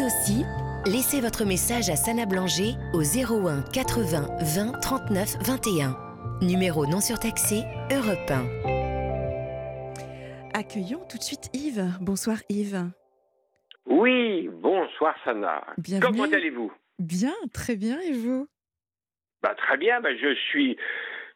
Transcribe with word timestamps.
Vous 0.00 0.06
aussi, 0.06 0.44
laissez 0.86 1.20
votre 1.20 1.44
message 1.44 1.90
à 1.90 1.96
Sana 1.96 2.24
Blanger 2.24 2.72
au 2.94 3.02
01 3.02 3.60
80 3.70 4.28
20 4.40 4.80
39 4.80 5.36
21. 5.46 5.94
Numéro 6.40 6.86
non 6.86 7.02
surtaxé, 7.02 7.64
Europe 7.92 8.30
1. 8.30 8.46
Accueillons 10.58 11.04
tout 11.06 11.18
de 11.18 11.22
suite 11.22 11.50
Yves. 11.52 11.84
Bonsoir 12.00 12.38
Yves. 12.48 12.88
Oui, 13.84 14.48
bonsoir 14.48 15.14
Sana. 15.22 15.66
Bienvenue. 15.76 16.16
Comment 16.16 16.32
allez-vous? 16.32 16.72
Bien, 16.98 17.34
très 17.52 17.76
bien, 17.76 18.00
et 18.00 18.12
vous? 18.12 18.48
Bah, 19.42 19.54
Très 19.54 19.76
bien, 19.76 20.00
bah, 20.00 20.16
je 20.16 20.34
suis 20.48 20.78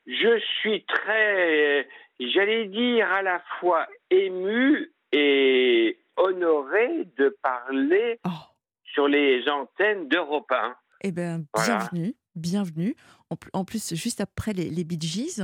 je 0.07 0.41
suis 0.61 0.87
très, 0.87 1.87
j'allais 2.19 2.65
dire, 2.69 3.13
à 3.13 3.21
la 3.21 3.43
fois 3.61 3.87
ému 4.11 4.91
et 5.13 5.99
honoré 6.17 7.05
de 7.19 7.29
parler 7.43 8.21
Oh, 8.25 8.54
sur 8.95 9.09
les 9.09 9.47
antennes 9.49 10.09
d'Europe 10.09 10.51
1. 10.51 10.75
eh 11.03 11.13
bien, 11.13 11.43
Voilà. 11.53 11.77
bienvenue, 11.79 12.15
bienvenue. 12.35 12.95
En, 13.31 13.37
pl- 13.37 13.51
en 13.53 13.65
plus, 13.65 13.95
juste 13.95 14.21
après 14.21 14.53
les, 14.53 14.71
les 14.71 14.85
Bee 14.85 14.99
Gees, 15.01 15.43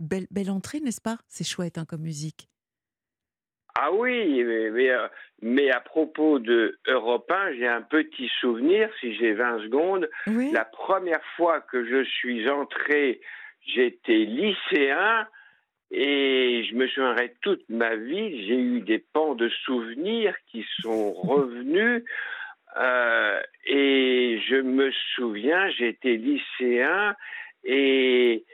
belle, 0.00 0.26
belle 0.30 0.50
entrée, 0.50 0.80
n'est-ce 0.80 1.00
pas? 1.00 1.18
C'est 1.28 1.46
chouette 1.46 1.78
hein, 1.78 1.84
comme 1.86 2.00
musique. 2.02 2.48
Ah 3.78 3.92
oui, 3.92 4.42
mais, 4.42 4.70
mais, 4.70 4.90
euh, 4.90 5.06
mais 5.42 5.70
à 5.70 5.80
propos 5.80 6.38
de 6.38 6.78
Europe 6.88 7.30
1, 7.30 7.52
j'ai 7.58 7.68
un 7.68 7.82
petit 7.82 8.30
souvenir, 8.40 8.88
si 9.00 9.14
j'ai 9.16 9.34
20 9.34 9.64
secondes. 9.64 10.08
Oui. 10.28 10.50
La 10.52 10.64
première 10.64 11.22
fois 11.36 11.60
que 11.60 11.84
je 11.84 12.02
suis 12.04 12.48
entré, 12.48 13.20
j'étais 13.66 14.24
lycéen 14.24 15.28
et 15.90 16.64
je 16.70 16.74
me 16.74 16.88
souviendrai 16.88 17.36
toute 17.42 17.68
ma 17.68 17.94
vie, 17.96 18.46
j'ai 18.46 18.58
eu 18.58 18.80
des 18.80 18.98
pans 18.98 19.34
de 19.34 19.50
souvenirs 19.66 20.34
qui 20.50 20.64
sont 20.80 21.12
revenus. 21.12 22.02
Euh, 22.78 23.40
et 23.66 24.40
je 24.48 24.56
me 24.56 24.90
souviens, 25.14 25.70
j'étais 25.70 26.16
lycéen 26.16 27.14
et, 27.64 28.44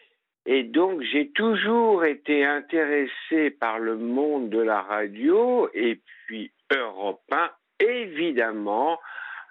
et 0.46 0.62
donc 0.62 1.02
j'ai 1.02 1.30
toujours 1.30 2.04
été 2.04 2.44
intéressé 2.44 3.50
par 3.50 3.78
le 3.78 3.96
monde 3.96 4.50
de 4.50 4.60
la 4.60 4.82
radio 4.82 5.68
et 5.74 6.00
puis 6.26 6.52
Europe 6.74 7.22
1, 7.30 7.50
évidemment, 7.80 8.98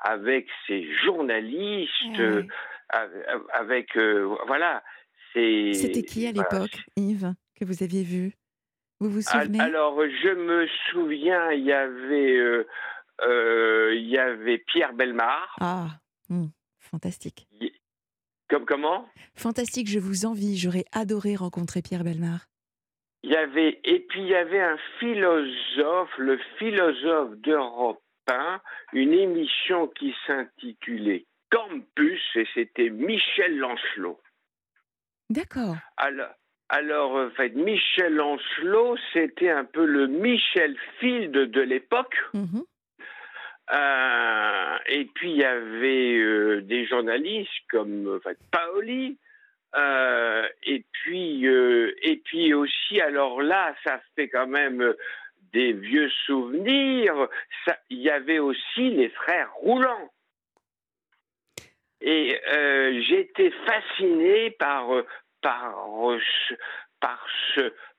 avec 0.01 0.47
ses 0.67 0.87
journalistes, 1.03 2.21
Ah 2.89 3.07
avec, 3.53 3.95
euh, 3.95 4.35
voilà. 4.47 4.83
C'était 5.33 6.01
qui 6.01 6.27
à 6.27 6.31
voilà, 6.33 6.49
l'époque, 6.49 6.79
Yves, 6.97 7.33
que 7.57 7.65
vous 7.65 7.83
aviez 7.83 8.03
vu? 8.03 8.33
Vous 8.99 9.09
vous 9.09 9.21
souvenez? 9.21 9.59
Alors, 9.59 9.99
je 10.01 10.29
me 10.29 10.67
souviens, 10.91 11.51
il 11.51 11.63
y 11.63 11.71
avait, 11.71 12.35
euh, 12.37 12.67
il 13.23 14.07
y 14.07 14.17
avait 14.17 14.59
Pierre 14.59 14.93
Belmar. 14.93 15.55
Ah, 15.59 15.89
hmm, 16.29 16.47
fantastique. 16.79 17.47
Comme 18.49 18.65
comment? 18.65 19.07
Fantastique, 19.35 19.87
je 19.87 19.99
vous 19.99 20.25
envie. 20.25 20.57
J'aurais 20.57 20.83
adoré 20.91 21.35
rencontrer 21.35 21.81
Pierre 21.81 22.03
Belmar. 22.03 22.47
Il 23.23 23.31
y 23.31 23.35
avait 23.35 23.79
et 23.83 23.99
puis 23.99 24.21
il 24.21 24.27
y 24.27 24.35
avait 24.35 24.61
un 24.61 24.77
philosophe, 24.99 26.09
le 26.17 26.39
philosophe 26.57 27.37
d'Europe 27.37 28.01
1, 28.27 28.59
une 28.93 29.13
émission 29.13 29.87
qui 29.87 30.13
s'intitulait 30.25 31.25
Campus 31.49 32.21
et 32.35 32.47
c'était 32.53 32.89
Michel 32.89 33.57
Lancelot. 33.57 34.19
D'accord. 35.29 35.75
Alors, 35.97 36.33
alors 36.67 37.15
en 37.15 37.29
fait, 37.29 37.49
Michel 37.49 38.15
Lancelot, 38.15 38.97
c'était 39.13 39.51
un 39.51 39.65
peu 39.65 39.85
le 39.85 40.07
Michel 40.07 40.75
Field 40.99 41.31
de 41.31 41.61
l'époque. 41.61 42.15
Mhm. 42.33 42.63
Euh, 43.71 44.77
et 44.87 45.05
puis 45.05 45.31
il 45.31 45.37
y 45.37 45.45
avait 45.45 46.17
euh, 46.17 46.61
des 46.61 46.85
journalistes 46.87 47.49
comme 47.69 48.07
euh, 48.07 48.33
Paoli. 48.51 49.17
et 50.63 50.83
puis 50.91 51.45
et 51.45 52.21
puis 52.25 52.53
aussi 52.53 52.99
alors 52.99 53.41
là 53.41 53.73
ça 53.85 54.01
fait 54.15 54.27
quand 54.27 54.47
même 54.47 54.93
des 55.53 55.71
vieux 55.71 56.09
souvenirs. 56.25 57.29
Il 57.89 57.99
y 57.99 58.09
avait 58.09 58.39
aussi 58.39 58.89
les 58.89 59.09
frères 59.09 59.53
Roulants. 59.53 60.11
Et 62.01 62.41
j'étais 63.07 63.51
fasciné 63.65 64.51
par 64.51 64.87
par 65.41 65.87
par 66.99 67.25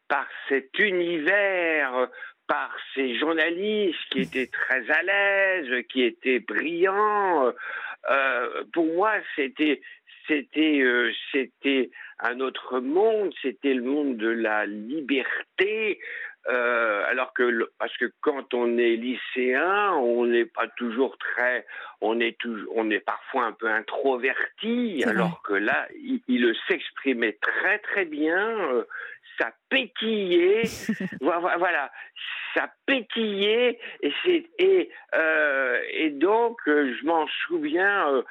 par 0.09 0.29
cet 0.49 0.79
univers 0.79 2.09
par 2.47 2.71
ces 2.95 3.17
journalistes 3.19 3.99
qui 4.11 4.21
étaient 4.21 4.49
très 4.49 4.91
à 4.91 5.03
l'aise, 5.03 5.85
qui 5.89 6.03
étaient 6.03 6.41
brillants. 6.41 7.53
Euh, 8.11 8.65
pour 8.73 8.87
moi, 8.87 9.13
c'était 9.37 9.81
c'était 10.27 10.81
euh, 10.81 11.13
c'était 11.33 11.91
un 12.19 12.41
autre 12.41 12.81
monde, 12.81 13.33
c'était 13.43 13.75
le 13.75 13.83
monde 13.83 14.17
de 14.17 14.29
la 14.29 14.67
liberté. 14.67 15.99
Euh, 16.49 17.05
alors 17.09 17.33
que 17.35 17.71
parce 17.79 17.97
que 17.97 18.11
quand 18.21 18.53
on 18.53 18.77
est 18.77 18.97
lycéen, 18.97 19.93
on 19.93 20.27
n'est 20.27 20.45
pas 20.45 20.67
toujours 20.77 21.17
très, 21.17 21.65
on 22.01 22.19
est 22.19 22.37
toujours, 22.39 22.73
on 22.77 22.91
est 22.91 22.99
parfois 22.99 23.45
un 23.45 23.53
peu 23.53 23.69
introverti. 23.69 25.05
Alors 25.07 25.43
que 25.43 25.55
là, 25.55 25.87
il, 25.95 26.21
il 26.27 26.53
s'exprimait 26.67 27.39
très 27.41 27.79
très 27.79 28.05
bien. 28.05 28.59
euh, 28.73 28.85
ça 29.43 29.51
pétillait, 29.69 30.63
Vo- 31.21 31.41
vo- 31.41 31.59
voilà, 31.59 31.91
ça 32.55 32.73
pétillait 32.87 33.79
et 34.01 34.13
c'est 34.25 34.49
et 34.59 34.91
euh, 35.15 35.81
et 35.91 36.11
donc 36.11 36.59
euh, 36.69 36.95
je 37.01 37.05
m'en 37.07 37.27
souviens 37.47 38.09
euh, 38.13 38.23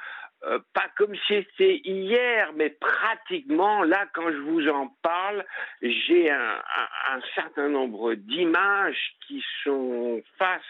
euh, 0.44 0.58
pas 0.72 0.86
comme 0.96 1.14
si 1.26 1.34
c'était 1.34 1.80
hier, 1.84 2.52
mais 2.56 2.70
pratiquement 2.70 3.82
là 3.84 4.06
quand 4.14 4.30
je 4.32 4.38
vous 4.38 4.66
en 4.68 4.88
parle, 5.02 5.44
j'ai 5.82 6.30
un, 6.30 6.54
un- 6.80 7.16
un 7.16 7.20
certain 7.34 7.68
nombre 7.68 8.14
d'images 8.14 9.16
qui 9.26 9.44
sont 9.64 10.22
face 10.38 10.62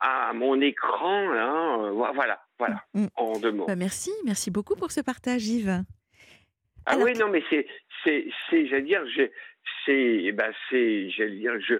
à 0.00 0.32
mon 0.34 0.60
écran 0.60 1.30
là, 1.30 1.76
vo- 1.90 2.12
voilà, 2.14 2.42
voilà, 2.58 2.84
Mm. 2.94 3.06
en 3.16 3.38
deux 3.38 3.52
mots. 3.52 3.66
Bah, 3.66 3.76
merci, 3.76 4.10
merci 4.24 4.50
beaucoup 4.50 4.76
pour 4.76 4.90
ce 4.92 5.00
partage, 5.00 5.46
Yves. 5.48 5.82
Ah 6.86 6.92
Alors 6.92 7.04
oui, 7.04 7.14
non, 7.14 7.28
mais 7.28 7.42
c'est, 7.50 7.66
c'est, 8.04 8.26
c'est, 8.48 8.66
j'allais 8.66 8.82
dire, 8.82 9.06
je- 9.08 9.30
c'est, 9.84 10.22
eh 10.24 10.32
ben, 10.32 10.52
c'est, 10.70 11.10
j'allais 11.10 11.36
dire, 11.36 11.58
je, 11.60 11.74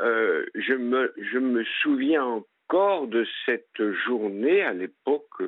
euh, 0.00 0.46
je 0.54 0.74
me, 0.74 1.12
je 1.18 1.38
me 1.38 1.64
souviens 1.82 2.24
encore 2.24 3.06
de 3.06 3.26
cette 3.44 3.82
journée 4.06 4.62
à 4.62 4.72
l'époque. 4.72 5.42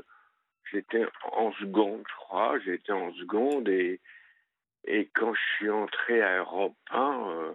J'étais 0.70 1.06
en 1.32 1.52
seconde, 1.54 2.02
je 2.08 2.14
crois. 2.16 2.58
J'étais 2.64 2.92
en 2.92 3.12
seconde 3.14 3.68
et, 3.68 4.00
et 4.86 5.08
quand 5.14 5.32
je 5.34 5.40
suis 5.56 5.70
entré 5.70 6.20
à 6.22 6.38
Europe 6.38 6.76
1, 6.90 7.26
euh, 7.30 7.52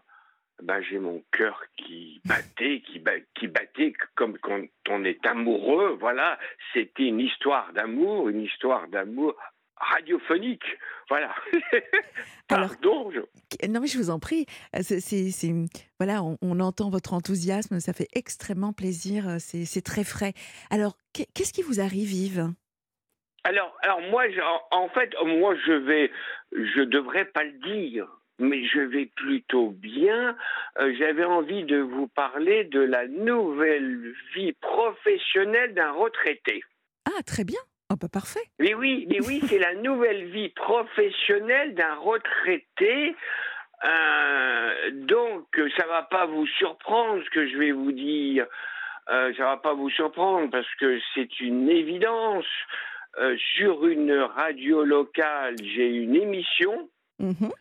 ben, 0.63 0.81
j'ai 0.81 0.99
mon 0.99 1.23
cœur 1.31 1.63
qui 1.77 2.21
battait, 2.25 2.81
qui, 2.81 2.99
ba- 2.99 3.19
qui 3.35 3.47
battait 3.47 3.93
comme 4.15 4.37
quand 4.39 4.61
on 4.89 5.03
est 5.03 5.23
amoureux. 5.25 5.97
Voilà, 5.99 6.39
c'était 6.73 7.07
une 7.07 7.19
histoire 7.19 7.71
d'amour, 7.73 8.29
une 8.29 8.41
histoire 8.41 8.87
d'amour 8.87 9.35
radiophonique. 9.77 10.63
Voilà. 11.09 11.33
Alors- 12.49 12.69
je- 13.11 13.67
Non, 13.67 13.79
mais 13.81 13.87
je 13.87 13.97
vous 13.97 14.09
en 14.09 14.19
prie. 14.19 14.45
Euh, 14.75 14.79
c'est- 14.81 14.99
c'est- 14.99 15.31
c'est- 15.31 15.53
voilà, 15.99 16.23
on, 16.23 16.37
on 16.41 16.59
entend 16.59 16.89
votre 16.89 17.13
enthousiasme, 17.13 17.79
ça 17.79 17.93
fait 17.93 18.07
extrêmement 18.13 18.73
plaisir, 18.73 19.27
euh, 19.27 19.35
c'est 19.39 19.65
c'est 19.65 19.81
très 19.81 20.03
frais. 20.03 20.33
Alors, 20.69 20.97
qu'est- 21.13 21.27
qu'est-ce 21.33 21.53
qui 21.53 21.61
vous 21.63 21.79
arrive, 21.79 22.11
Yves? 22.11 22.47
Alors, 23.43 23.75
alors 23.81 24.01
moi, 24.09 24.29
je- 24.29 24.39
en, 24.39 24.83
en 24.83 24.89
fait, 24.89 25.13
moi, 25.25 25.55
je 25.65 25.73
vais, 25.73 26.11
je 26.53 26.81
devrais 26.81 27.25
pas 27.25 27.43
le 27.43 27.51
dire, 27.73 28.07
mais 28.39 28.65
je 28.65 28.79
vais 28.79 29.07
plutôt 29.17 29.71
bien. 29.71 30.35
Euh, 30.79 30.93
J'avais 30.97 31.25
envie 31.25 31.63
de 31.65 31.77
vous 31.79 32.07
parler 32.07 32.63
de 32.65 32.79
la 32.79 33.07
nouvelle 33.07 34.13
vie 34.35 34.53
professionnelle 34.53 35.73
d'un 35.73 35.91
retraité. 35.91 36.63
Ah, 37.05 37.21
très 37.23 37.43
bien. 37.43 37.59
Oh, 37.93 37.95
bah, 38.01 38.07
parfait. 38.11 38.41
Mais 38.59 38.73
oui, 38.73 39.05
mais 39.09 39.19
oui, 39.27 39.41
c'est 39.47 39.59
la 39.59 39.75
nouvelle 39.75 40.25
vie 40.25 40.49
professionnelle 40.49 41.75
d'un 41.75 41.93
retraité. 41.95 43.15
Euh, 43.83 44.91
donc, 44.93 45.45
ça 45.77 45.85
va 45.85 46.01
pas 46.03 46.25
vous 46.25 46.47
surprendre 46.47 47.23
ce 47.23 47.29
que 47.29 47.47
je 47.47 47.57
vais 47.57 47.71
vous 47.71 47.91
dire. 47.91 48.47
Euh, 49.09 49.31
ça 49.35 49.43
va 49.43 49.57
pas 49.57 49.73
vous 49.73 49.91
surprendre 49.91 50.49
parce 50.49 50.73
que 50.79 50.99
c'est 51.13 51.39
une 51.39 51.69
évidence. 51.69 52.45
Euh, 53.19 53.37
sur 53.55 53.85
une 53.85 54.11
radio 54.11 54.83
locale, 54.83 55.55
j'ai 55.61 55.87
une 55.87 56.15
émission. 56.15 56.89
Mhm. 57.19 57.51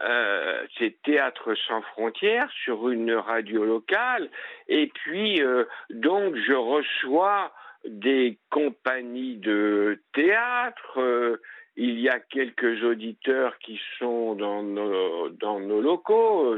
Euh, 0.00 0.64
c'est 0.78 0.96
Théâtre 1.02 1.54
sans 1.68 1.82
frontières 1.82 2.50
sur 2.64 2.88
une 2.88 3.12
radio 3.12 3.66
locale. 3.66 4.30
Et 4.68 4.86
puis, 4.86 5.42
euh, 5.42 5.64
donc, 5.90 6.36
je 6.36 6.54
reçois 6.54 7.52
des 7.84 8.38
compagnies 8.50 9.36
de 9.36 10.00
théâtre, 10.12 10.98
euh, 11.00 11.36
il 11.76 11.98
y 12.00 12.08
a 12.10 12.20
quelques 12.20 12.82
auditeurs 12.84 13.56
qui 13.58 13.80
sont 13.98 14.34
dans 14.34 14.62
nos, 14.62 15.30
dans 15.30 15.58
nos 15.58 15.80
locaux. 15.80 16.56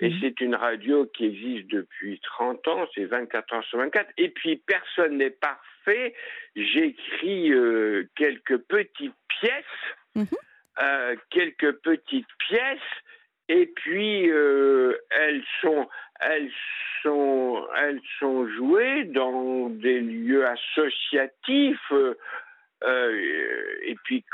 Et 0.00 0.10
Mhm. 0.10 0.18
c'est 0.20 0.40
une 0.40 0.54
radio 0.56 1.06
qui 1.06 1.26
existe 1.26 1.68
depuis 1.68 2.18
30 2.20 2.66
ans, 2.66 2.86
c'est 2.94 3.04
24 3.04 3.54
heures 3.54 3.64
sur 3.64 3.78
24. 3.78 4.10
Et 4.18 4.28
puis, 4.30 4.56
personne 4.56 5.18
n'est 5.18 5.30
parfait. 5.30 6.14
J'écris 6.56 7.52
euh, 7.52 8.08
quelques 8.16 8.58
petites 8.58 9.14
pièces, 9.40 9.64
Mhm. 10.16 10.26
euh, 10.82 11.16
quelques 11.30 11.72
petites 11.82 12.26
pièces. 12.48 12.78
Et 13.52 13.66
puis, 13.66 14.30
euh, 14.30 14.96
elles 15.10 15.42
sont, 15.60 15.88
elles 16.20 16.52
sont, 17.02 17.66
elles 17.76 18.00
sont 18.20 18.46
jouées 18.46 19.02
dans 19.06 19.68
des 19.70 20.00
lieux 20.00 20.46
associatifs. 20.46 21.90
euh, 21.90 22.14
euh, 22.84 23.76
et 23.82 23.96
puis, 24.04 24.24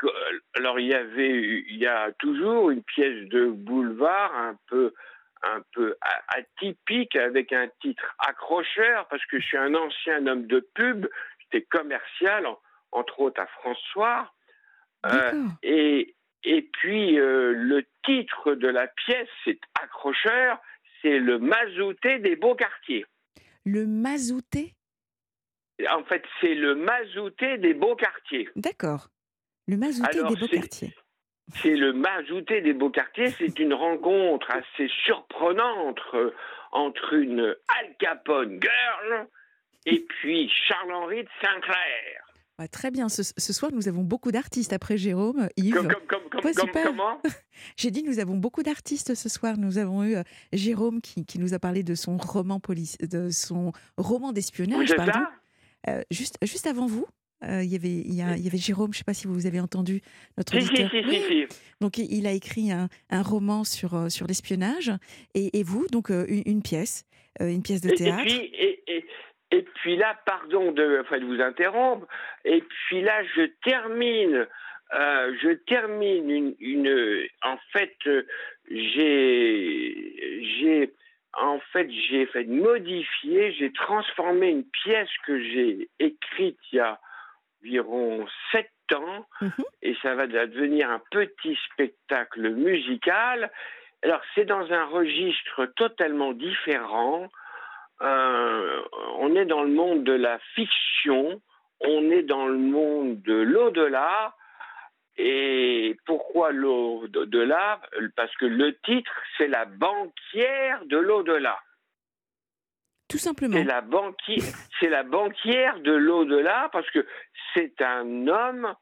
alors 0.54 0.78
il 0.78 0.88
y 0.88 0.94
avait, 0.94 1.64
il 1.66 1.76
y 1.78 1.86
a 1.86 2.12
toujours 2.18 2.70
une 2.70 2.82
pièce 2.82 3.26
de 3.30 3.46
boulevard 3.46 4.34
un 4.36 4.56
peu, 4.68 4.92
un 5.42 5.62
peu 5.72 5.96
a- 6.02 6.22
atypique 6.36 7.16
avec 7.16 7.54
un 7.54 7.68
titre 7.80 8.14
accrocheur 8.18 9.06
parce 9.08 9.24
que 9.26 9.40
je 9.40 9.46
suis 9.46 9.56
un 9.56 9.74
ancien 9.74 10.26
homme 10.26 10.46
de 10.46 10.60
pub, 10.74 11.06
j'étais 11.40 11.64
commercial 11.70 12.44
en- 12.46 12.60
entre 12.92 13.20
autres 13.20 13.40
à 13.40 13.46
François. 13.46 14.30
Euh, 15.06 15.44
et, 15.62 16.15
et 16.46 16.62
puis 16.62 17.18
euh, 17.18 17.52
le 17.52 17.84
titre 18.04 18.54
de 18.54 18.68
la 18.68 18.86
pièce, 18.86 19.28
c'est 19.44 19.58
accrocheur, 19.82 20.58
c'est 21.02 21.18
le 21.18 21.38
mazouté 21.38 22.20
des 22.20 22.36
beaux 22.36 22.54
quartiers. 22.54 23.04
Le 23.64 23.84
mazouté? 23.84 24.74
En 25.90 26.04
fait, 26.04 26.24
c'est 26.40 26.54
le 26.54 26.76
mazouté 26.76 27.58
des 27.58 27.74
beaux 27.74 27.96
quartiers. 27.96 28.48
D'accord. 28.54 29.08
Le 29.66 29.76
mazouté 29.76 30.18
Alors, 30.18 30.30
des 30.32 30.40
beaux 30.40 30.46
quartiers. 30.46 30.94
C'est 31.54 31.76
le 31.76 31.92
mazouté 31.92 32.60
des 32.60 32.72
beaux 32.72 32.90
quartiers, 32.90 33.30
c'est 33.30 33.58
une 33.58 33.74
rencontre 33.74 34.50
assez 34.50 34.88
surprenante 35.04 36.00
euh, 36.14 36.32
entre 36.70 37.12
une 37.14 37.40
Al 37.40 37.96
Capone 37.98 38.60
girl 38.60 39.28
et 39.84 40.00
puis 40.00 40.48
Charles-Henri 40.48 41.24
de 41.24 41.28
Sinclair. 41.40 42.25
Ouais, 42.58 42.68
très 42.68 42.90
bien. 42.90 43.08
Ce, 43.10 43.22
ce 43.22 43.52
soir, 43.52 43.70
nous 43.74 43.86
avons 43.86 44.02
beaucoup 44.02 44.32
d'artistes 44.32 44.72
après 44.72 44.96
Jérôme, 44.96 45.48
Yves. 45.58 45.74
Comme, 45.74 45.88
comme, 45.88 46.20
comme, 46.30 46.44
Ouais, 46.44 46.52
super. 46.54 46.90
J'ai 47.76 47.90
dit 47.90 48.02
nous 48.02 48.18
avons 48.18 48.36
beaucoup 48.36 48.62
d'artistes 48.62 49.14
ce 49.14 49.28
soir. 49.28 49.58
Nous 49.58 49.76
avons 49.78 50.04
eu 50.04 50.16
euh, 50.16 50.22
Jérôme 50.52 51.00
qui, 51.02 51.26
qui 51.26 51.38
nous 51.38 51.52
a 51.54 51.58
parlé 51.58 51.82
de 51.82 51.94
son 51.94 52.16
roman 52.16 52.58
police, 52.60 52.96
de 52.98 53.28
son 53.30 53.72
roman 53.98 54.32
d'espionnage. 54.32 54.94
Pardon. 54.96 55.20
Euh, 55.88 56.02
juste, 56.10 56.36
juste 56.42 56.66
avant 56.66 56.86
vous, 56.86 57.06
euh, 57.44 57.62
il 57.62 57.70
y 57.70 57.76
avait, 57.76 57.90
il 57.92 58.14
y, 58.14 58.22
a- 58.22 58.36
il 58.38 58.42
y 58.42 58.48
avait 58.48 58.56
Jérôme. 58.58 58.92
Je 58.94 58.96
ne 58.96 59.00
sais 59.00 59.04
pas 59.04 59.12
si 59.14 59.26
vous 59.26 59.44
avez 59.46 59.60
entendu 59.60 60.00
notre 60.38 60.58
Si, 60.58 60.62
si, 60.64 60.68
auditeur. 60.68 60.90
si, 60.90 60.96
Oui. 61.06 61.20
si, 61.28 61.46
si. 61.50 61.58
Donc 61.82 61.98
il 61.98 62.26
a 62.26 62.32
écrit 62.32 62.72
un, 62.72 62.88
un 63.10 63.22
roman 63.22 63.64
sur 63.64 64.10
sur 64.10 64.26
l'espionnage 64.26 64.90
et, 65.34 65.58
et 65.58 65.62
vous 65.62 65.86
donc 65.92 66.08
une, 66.08 66.42
une 66.46 66.62
pièce, 66.62 67.04
une 67.38 67.62
pièce 67.62 67.82
de 67.82 67.90
Et, 67.90 67.92
et 67.92 67.96
théâtre. 67.96 68.22
puis, 68.24 68.50
et, 69.58 69.62
puis 69.62 69.96
là, 69.96 70.16
pardon 70.24 70.72
de, 70.72 71.00
enfin, 71.00 71.18
de 71.18 71.24
vous 71.24 71.40
interrompre, 71.40 72.06
et 72.44 72.62
puis 72.62 73.00
là, 73.02 73.22
je 73.34 73.42
termine, 73.64 74.46
euh, 74.94 75.36
je 75.42 75.50
termine 75.66 76.30
une, 76.30 76.54
une- 76.60 77.26
en 77.42 77.56
fait, 77.72 77.96
euh, 78.06 78.22
j'ai, 78.70 80.42
j'ai, 80.60 80.92
en 81.34 81.58
fait, 81.72 81.88
j'ai 82.08 82.26
fait 82.26 82.44
modifier, 82.44 83.52
j'ai 83.52 83.72
transformé 83.72 84.48
une 84.50 84.64
pièce 84.84 85.10
que 85.26 85.38
j'ai 85.42 85.88
écrite 85.98 86.58
il 86.72 86.76
y 86.76 86.80
a 86.80 86.98
environ 87.62 88.26
sept 88.52 88.70
ans, 88.94 89.26
Mhm. 89.40 89.64
et 89.82 89.96
ça 90.02 90.14
va 90.14 90.26
devenir 90.28 90.88
un 90.90 91.02
petit 91.10 91.58
spectacle 91.72 92.50
musical. 92.50 93.50
Alors, 94.04 94.20
c'est 94.34 94.44
dans 94.44 94.70
un 94.72 94.84
registre 94.84 95.66
totalement 95.76 96.32
différent. 96.32 97.28
Euh, 98.02 98.82
on 99.18 99.34
est 99.36 99.46
dans 99.46 99.62
le 99.62 99.72
monde 99.72 100.04
de 100.04 100.12
la 100.12 100.38
fiction, 100.54 101.40
on 101.80 102.10
est 102.10 102.22
dans 102.22 102.46
le 102.46 102.58
monde 102.58 103.22
de 103.22 103.34
l'au-delà. 103.34 104.34
Et 105.18 105.96
pourquoi 106.04 106.52
l'au-delà? 106.52 107.80
Parce 108.16 108.34
que 108.36 108.44
le 108.44 108.76
titre, 108.80 109.12
c'est 109.38 109.48
la 109.48 109.64
banquière 109.64 110.84
de 110.84 110.98
l'au-delà. 110.98 111.58
Tout 113.08 113.18
simplement. 113.18 113.56
C'est 113.56 113.64
la 113.64 113.80
banquière, 113.80 114.44
c'est 114.80 114.88
la 114.88 115.04
banquière 115.04 115.78
de 115.80 115.92
l'au-delà 115.92 116.68
parce 116.72 116.90
que 116.90 117.06
c'est 117.54 117.80
un 117.80 118.26
homme 118.26 118.74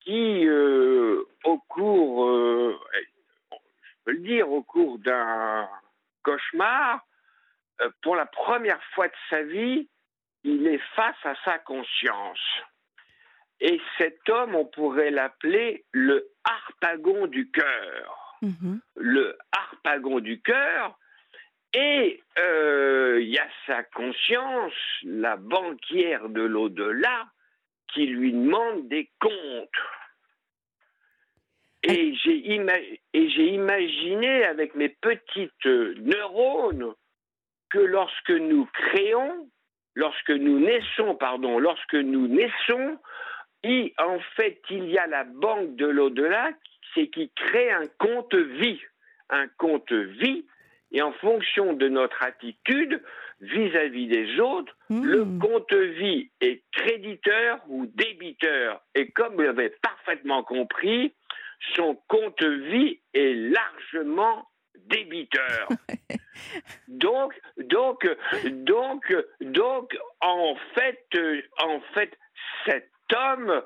qui, 0.00 0.46
euh, 0.46 1.24
au 1.44 1.58
cours, 1.58 2.26
euh, 2.26 2.78
je 3.52 3.56
peux 4.04 4.12
le 4.12 4.18
dire, 4.18 4.50
au 4.50 4.62
cours 4.62 4.98
d'un 4.98 5.68
cauchemar, 6.22 7.00
pour 8.02 8.16
la 8.16 8.26
première 8.26 8.82
fois 8.94 9.08
de 9.08 9.14
sa 9.30 9.42
vie, 9.42 9.88
il 10.44 10.66
est 10.66 10.82
face 10.96 11.24
à 11.24 11.34
sa 11.44 11.58
conscience. 11.58 12.40
Et 13.60 13.80
cet 13.98 14.26
homme, 14.28 14.54
on 14.54 14.64
pourrait 14.64 15.10
l'appeler 15.10 15.84
le 15.92 16.30
harpagon 16.44 17.26
du 17.26 17.50
cœur 17.50 18.16
Mhm. 18.42 18.80
le 18.96 19.36
harpagon 19.52 20.18
du 20.20 20.40
cœur 20.40 20.98
et 21.74 22.22
euh, 22.38 23.18
il 23.20 23.28
y 23.28 23.38
a 23.38 23.46
sa 23.66 23.82
conscience, 23.82 24.72
la 25.02 25.36
banquière 25.36 26.30
de 26.30 26.40
l'au-delà, 26.40 27.26
qui 27.92 28.06
lui 28.06 28.32
demande 28.32 28.88
des 28.88 29.10
comptes. 29.20 29.68
Et 31.82 32.14
j'ai 32.14 32.36
ima- 32.54 32.78
et 33.12 33.28
j'ai 33.30 33.48
imaginé 33.48 34.44
avec 34.44 34.74
mes 34.74 34.88
petites 34.88 35.66
euh, 35.66 35.94
neurones 35.98 36.94
que 37.70 37.78
lorsque 37.78 38.30
nous 38.30 38.66
créons, 38.72 39.48
lorsque 39.94 40.30
nous 40.30 40.58
naissons, 40.60 41.14
pardon, 41.14 41.58
lorsque 41.58 41.94
nous 41.94 42.26
naissons, 42.28 42.98
il- 43.62 43.92
en 43.98 44.18
fait, 44.36 44.60
il 44.70 44.90
y 44.90 44.98
a 44.98 45.06
la 45.06 45.24
banque 45.24 45.76
de 45.76 45.86
l'au-delà, 45.86 46.50
c'est 46.94 47.08
qui 47.08 47.30
crée 47.34 47.70
un 47.70 47.86
compte 47.98 48.34
vie, 48.34 48.80
un 49.30 49.46
compte 49.58 49.92
vie, 49.92 50.46
et 50.92 51.02
en 51.02 51.12
fonction 51.12 51.72
de 51.74 51.88
notre 51.88 52.20
attitude 52.24 53.00
vis-à-vis 53.40 54.08
des 54.08 54.40
autres, 54.40 54.76
le 54.90 55.24
Mhm. 55.24 55.38
compte 55.38 55.72
vie 55.72 56.30
est 56.40 56.62
créditeur 56.72 57.60
ou 57.68 57.86
débiteur. 57.86 58.82
Et 58.96 59.10
comme 59.12 59.34
vous 59.34 59.42
l'avez 59.42 59.70
parfaitement 59.82 60.42
compris, 60.42 61.14
son 61.76 61.94
compte 62.08 62.42
vie 62.42 62.98
est 63.14 63.34
largement 63.34 64.48
débiteur. 64.76 65.68
donc, 66.88 67.38
donc, 67.58 68.06
donc, 68.44 69.14
donc, 69.40 69.96
en 70.20 70.56
fait, 70.74 71.04
euh, 71.14 71.42
en 71.58 71.80
fait, 71.94 72.16
cet 72.66 72.90
homme 73.14 73.62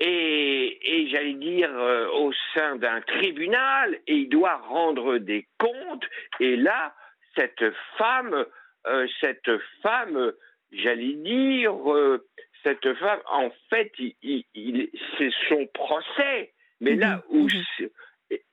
est, 0.00 0.78
est, 0.82 1.08
j'allais 1.08 1.34
dire, 1.34 1.70
euh, 1.72 2.08
au 2.08 2.32
sein 2.54 2.76
d'un 2.76 3.00
tribunal 3.02 3.94
et 4.06 4.14
il 4.14 4.28
doit 4.28 4.56
rendre 4.56 5.18
des 5.18 5.46
comptes. 5.58 6.04
Et 6.40 6.56
là, 6.56 6.94
cette 7.36 7.64
femme, 7.98 8.44
euh, 8.86 9.06
cette 9.20 9.50
femme, 9.82 10.32
j'allais 10.72 11.14
dire, 11.14 11.92
euh, 11.92 12.26
cette 12.62 12.92
femme, 12.94 13.20
en 13.26 13.50
fait, 13.70 13.92
il- 13.98 14.14
il- 14.22 14.44
il- 14.54 14.90
c'est 15.18 15.30
son 15.48 15.66
procès. 15.66 16.52
Mais 16.80 16.96
là 16.96 17.16
Mhm, 17.16 17.22
où 17.30 17.44
mhm. 17.44 17.64
c'est- 17.78 17.92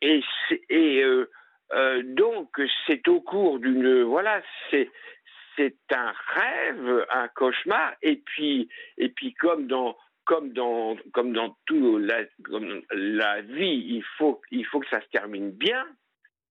et, 0.02 0.22
et 0.70 1.04
euh, 1.74 2.00
euh, 2.00 2.04
donc 2.04 2.50
c'est 2.88 3.08
au 3.08 3.22
cours 3.22 3.60
d'une 3.60 4.04
voilà 4.04 4.42
c'est 4.70 4.90
c'est 5.56 5.78
un 5.92 6.14
rêve 6.36 7.06
un 7.10 7.28
cauchemar 7.30 7.94
et 8.02 8.18
puis 8.18 8.70
et 8.98 9.10
puis 9.10 9.34
comme 9.34 9.68
dans 9.68 9.98
comme 10.26 10.54
dans 10.54 10.98
comme 11.14 11.34
dans 11.34 11.58
tout 11.66 11.98
la 11.98 12.24
comme 12.44 12.82
la 12.92 13.42
vie 13.42 13.86
il 13.90 14.04
faut 14.18 14.42
il 14.52 14.66
faut 14.66 14.80
que 14.80 14.90
ça 14.90 15.02
se 15.02 15.08
termine 15.08 15.52
bien 15.52 15.86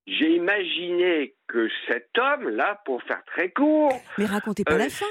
j'ai 0.07 0.35
imaginé 0.35 1.35
que 1.47 1.69
cet 1.89 2.11
homme 2.19 2.49
là 2.49 2.81
pour 2.85 3.03
faire 3.05 3.23
très 3.27 3.51
court 3.51 3.93
Mais 4.19 4.27
racontez 4.27 4.65
pas 4.65 4.75
euh, 4.75 4.79
la 4.79 4.89
fin. 4.89 5.07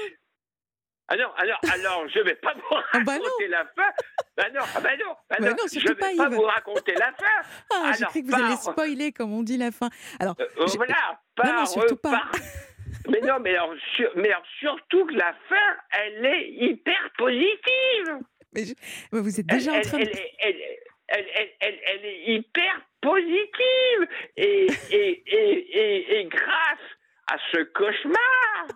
Alors, 1.10 1.34
alors, 1.38 1.58
alors, 1.74 2.08
je 2.08 2.20
vais 2.20 2.34
pas 2.36 2.54
vous 2.54 2.76
Ah 2.92 3.00
bah 3.04 3.12
raconter 3.12 3.48
la 3.48 3.64
fin. 3.76 3.90
Bah 4.36 4.44
non, 4.54 4.60
ah 4.74 4.80
bah 4.80 4.90
non, 4.96 5.10
bah 5.28 5.36
Bah 5.38 5.50
non, 5.50 5.50
non, 5.50 5.64
je 5.72 5.86
vais 5.88 5.94
pas, 5.94 6.10
pas 6.16 6.28
vous 6.28 6.40
raconter 6.42 6.94
la 6.94 7.12
fin. 7.12 7.48
Ah, 7.72 7.92
j'ai 7.92 7.98
alors, 7.98 8.10
cru 8.10 8.22
que 8.22 8.26
vous 8.28 8.34
alliez 8.34 8.54
par- 8.54 8.62
spoiler, 8.72 9.12
comme 9.12 9.32
on 9.34 9.42
dit 9.42 9.56
la 9.58 9.70
fin. 9.70 9.88
Alors, 10.18 10.34
Euh, 10.40 10.46
j'ai- 10.66 10.76
voilà, 10.78 10.94
Non, 11.44 11.44
non, 11.44 11.52
par, 11.58 11.68
surtout 11.68 11.96
pas. 11.96 12.10
par- 12.10 12.32
Mais 13.08 13.20
non, 13.20 13.38
mais 13.40 13.56
alors, 13.56 13.74
sur- 13.96 14.10
mais 14.16 14.30
alors, 14.30 14.44
surtout 14.60 15.06
que 15.06 15.14
la 15.14 15.34
fin, 15.48 15.76
elle 15.98 16.24
est 16.24 16.48
hyper 16.50 17.10
positive. 17.18 18.18
mais 18.52 18.64
je- 18.64 18.74
mais 19.12 19.20
vous 19.20 19.38
êtes 19.40 19.46
déjà 19.46 19.72
elle, 19.72 19.78
en 19.78 19.82
train 19.82 19.98
elle, 19.98 20.06
de... 20.06 20.18
elle, 21.08 21.78
elle, 21.86 22.04
est 22.04 22.22
hyper 22.34 22.80
positive. 23.00 24.08
Et, 24.36 24.66
et, 24.90 25.22
et, 25.26 26.20
et 26.20 26.24
grâce 26.26 26.86
à 27.32 27.36
ce 27.52 27.62
cauchemar, 27.62 28.66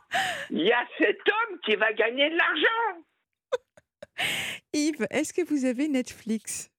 il 0.51 0.63
y 0.63 0.73
a 0.73 0.87
cet 0.99 1.19
homme 1.29 1.59
qui 1.65 1.77
va 1.77 1.93
gagner 1.93 2.31
de 2.31 2.37
l'argent. 2.37 3.05
Yves, 4.73 5.07
est-ce 5.11 5.33
que 5.33 5.43
vous 5.43 5.65
avez 5.65 5.89
Netflix? 5.89 6.71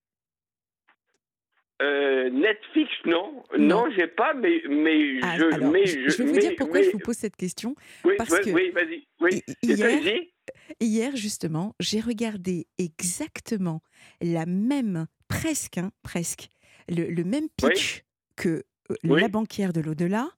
Euh, 1.81 2.29
Netflix, 2.29 2.89
non. 3.05 3.43
Non, 3.57 3.85
j'ai 3.95 4.07
pas, 4.07 4.33
mais, 4.33 4.61
mais 4.69 5.19
Ah, 5.21 5.37
je. 5.37 5.43
alors, 5.53 5.71
mais 5.71 5.85
je, 5.85 6.07
je 6.07 6.17
vais 6.19 6.23
vous 6.25 6.33
mais- 6.35 6.39
dire 6.39 6.53
pourquoi 6.57 6.79
mais- 6.79 6.85
je 6.85 6.91
vous 6.91 6.99
pose 6.99 7.17
cette 7.17 7.35
question. 7.35 7.75
Oui, 8.05 8.13
parce 8.17 8.29
oui, 8.31 8.39
que 8.45 8.49
oui, 8.51 8.71
vas-y. 8.71 9.05
Oui. 9.19 9.43
hier- 10.79 11.15
justement, 11.17 11.75
j'ai 11.81 11.99
regardé 11.99 12.67
exactement 12.77 13.81
la 14.21 14.45
même, 14.45 15.07
presque, 15.27 15.77
hein, 15.77 15.91
presque, 16.01 16.47
le, 16.87 17.09
le 17.09 17.23
même 17.25 17.49
pitch 17.57 18.03
que 18.37 18.63
euh. 18.91 18.95
La 19.03 19.27
banquière 19.27 19.73
de 19.73 19.81
l'au-delà 19.81 20.29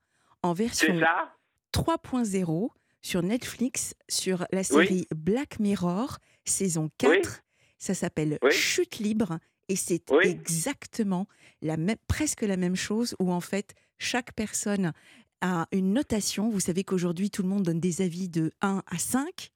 en 0.41 0.53
version 0.53 0.97
ça 0.99 1.35
3.0 1.73 2.69
sur 3.07 3.23
Netflix, 3.23 3.95
sur 4.09 4.45
la 4.51 4.65
série 4.65 5.07
Black 5.15 5.61
Mirror, 5.61 6.17
saison 6.43 6.91
4. 6.97 7.41
Ça 7.77 7.93
s'appelle 7.93 8.37
Oui. 8.41 8.51
Chute 8.51 8.99
libre 8.99 9.39
et 9.69 9.77
c'est 9.77 10.03
exactement 10.23 11.25
la 11.61 11.77
même, 11.77 11.95
presque 12.07 12.41
la 12.41 12.57
même 12.57 12.75
chose 12.75 13.15
où 13.19 13.31
en 13.31 13.39
fait 13.39 13.75
chaque 13.97 14.33
personne 14.33 14.91
a 15.39 15.67
une 15.71 15.93
notation. 15.93 16.49
Vous 16.49 16.59
savez 16.59 16.83
qu'aujourd'hui 16.83 17.29
tout 17.29 17.43
le 17.43 17.47
monde 17.47 17.63
donne 17.63 17.79
des 17.79 18.01
avis 18.01 18.27
de 18.27 18.51
1 18.59 18.83
à 18.85 18.97
5. 18.97 19.51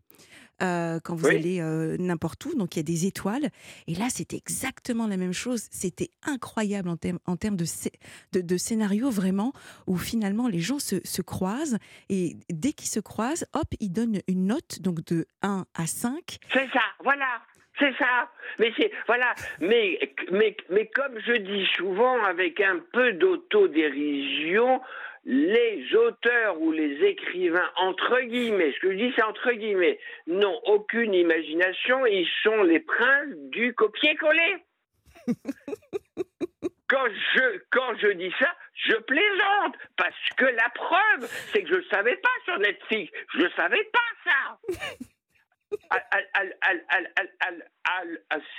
Euh, 0.61 0.99
quand 1.03 1.15
vous 1.15 1.27
Oui. 1.27 1.35
allez 1.35 1.59
euh, 1.61 1.97
n'importe 1.99 2.45
où, 2.45 2.55
donc 2.55 2.75
il 2.75 2.79
y 2.79 2.81
a 2.81 2.83
des 2.83 3.05
étoiles. 3.05 3.49
Et 3.87 3.95
là, 3.95 4.05
c'était 4.09 4.37
exactement 4.37 5.07
la 5.07 5.17
même 5.17 5.33
chose. 5.33 5.63
C'était 5.71 6.09
incroyable 6.23 6.89
en, 6.89 6.97
termes- 6.97 7.19
en 7.25 7.35
de, 7.35 7.65
scé- 7.65 7.93
de, 8.33 8.41
de 8.41 8.57
scénario, 8.57 9.09
vraiment, 9.09 9.53
où 9.87 9.97
finalement 9.97 10.47
les 10.47 10.59
gens 10.59 10.79
se, 10.79 10.97
se 11.03 11.21
croisent. 11.21 11.77
Et 12.09 12.35
dès 12.49 12.73
qu'ils 12.73 12.89
se 12.89 12.99
croisent, 12.99 13.45
hop, 13.53 13.67
ils 13.79 13.91
donnent 13.91 14.21
une 14.27 14.45
note, 14.47 14.81
donc 14.81 15.03
de 15.05 15.25
1 15.41 15.65
à 15.73 15.87
5. 15.87 16.37
C'est 16.53 16.69
ça, 16.71 16.81
voilà. 17.03 17.27
C'est 17.79 17.93
ça. 17.97 18.29
Mais 18.59 18.71
c'est 18.77 18.91
voilà. 19.07 19.33
Mais, 19.59 19.97
mais 20.31 20.55
mais 20.69 20.85
comme 20.93 21.17
je 21.25 21.33
dis 21.37 21.65
souvent 21.77 22.21
avec 22.25 22.59
un 22.61 22.79
peu 22.93 23.13
d'autodérision, 23.13 24.81
les 25.23 25.95
auteurs 25.95 26.59
ou 26.59 26.71
les 26.71 27.03
écrivains, 27.05 27.69
entre 27.75 28.21
guillemets, 28.21 28.71
ce 28.73 28.79
que 28.79 28.91
je 28.91 28.97
dis 28.97 29.13
c'est 29.15 29.23
entre 29.23 29.51
guillemets, 29.51 29.99
n'ont 30.27 30.59
aucune 30.65 31.13
imagination, 31.13 32.05
ils 32.05 32.27
sont 32.43 32.63
les 32.63 32.79
princes 32.79 33.35
du 33.51 33.73
copier-coller. 33.73 34.57
quand, 36.91 37.95
je, 37.99 38.11
dis 38.13 38.33
ça, 38.39 38.53
je 38.73 38.95
plaisante, 38.95 39.75
parce 39.95 40.15
que 40.37 40.45
la 40.45 40.69
preuve, 40.75 41.27
c'est 41.51 41.63
que 41.63 41.69
je 41.69 41.75
ne 41.75 41.83
savais 41.83 42.17
pas 42.17 42.29
sur 42.45 42.59
Netflix, 42.59 43.11
je 43.33 43.41
ne 43.41 43.49
savais 43.49 43.83
pas 43.85 43.99
ça. 44.25 44.59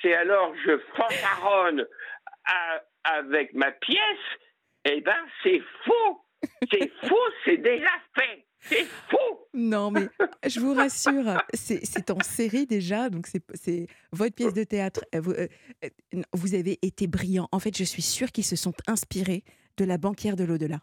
c'est 0.02 0.14
alors 0.14 0.54
je 0.64 0.78
fanfaronne 0.96 1.80
euh, 1.80 2.78
avec 3.04 3.52
ma 3.52 3.70
pièce, 3.70 4.38
eh 4.84 5.00
ben 5.00 5.26
c'est 5.42 5.60
faux. 5.84 6.21
C'est 6.70 6.90
faux, 7.08 7.16
c'est 7.44 7.56
déjà 7.58 7.90
fait. 8.16 8.44
C'est 8.60 8.84
faux. 9.10 9.48
Non, 9.54 9.90
mais 9.90 10.08
je 10.46 10.60
vous 10.60 10.72
rassure, 10.74 11.36
c'est 11.52 12.10
en 12.10 12.20
série 12.20 12.66
déjà, 12.66 13.10
donc 13.10 13.26
c'est- 13.26 13.86
votre 14.12 14.34
pièce 14.34 14.54
de 14.54 14.64
théâtre. 14.64 15.04
Euh, 15.14 15.20
euh, 15.26 15.46
euh, 15.84 16.22
vous 16.32 16.54
avez 16.54 16.78
été 16.82 17.06
brillant. 17.08 17.48
En 17.52 17.58
fait, 17.58 17.76
je 17.76 17.84
suis 17.84 18.02
sûre 18.02 18.30
qu'ils 18.30 18.44
se 18.44 18.56
sont 18.56 18.72
inspirés 18.86 19.42
de 19.76 19.84
la 19.84 19.98
banquière 19.98 20.36
de 20.36 20.44
l'au-delà. 20.44 20.80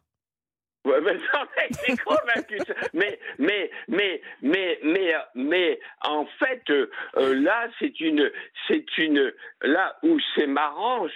Mais 2.93 3.19
mais. 3.38 3.71
Mais, 3.88 4.21
mais, 4.41 4.79
mais, 4.83 5.15
euh, 5.15 5.19
mais, 5.36 5.79
en 6.03 6.25
fait, 6.25 6.63
euh, 6.69 6.89
euh, 7.17 7.36
là, 7.36 7.67
c'est 7.79 8.00
une, 8.00 8.31
c'est 8.67 8.98
une, 8.98 9.33
là 9.62 9.98
où 10.03 10.17
c'est 10.36 10.48
marrant, 10.48 11.07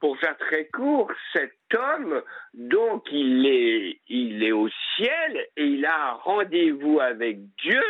pour 0.00 0.18
faire 0.18 0.36
très 0.38 0.66
court, 0.66 1.12
cet 1.32 1.54
homme, 1.74 2.22
donc, 2.54 3.06
il 3.10 3.46
est, 3.46 4.00
il 4.08 4.42
est 4.42 4.52
au 4.52 4.68
ciel 4.96 5.46
et 5.56 5.64
il 5.64 5.84
a 5.84 6.10
un 6.10 6.12
rendez-vous 6.12 7.00
avec 7.00 7.38
Dieu. 7.56 7.82